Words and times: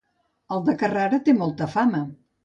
El 0.55 0.63
de 0.69 0.73
Carrara 0.83 1.19
té 1.27 1.35
molt 1.41 1.61
fama. 1.75 2.01